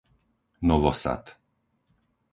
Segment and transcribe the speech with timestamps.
[0.69, 1.25] Novosad